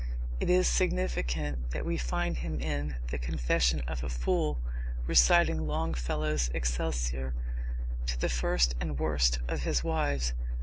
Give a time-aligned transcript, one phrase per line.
[0.39, 4.59] It is significant that we find him in The Confession of a Fool
[5.05, 7.35] reciting Longfellow's Excelsior
[8.07, 10.33] to the first and worst of his wives.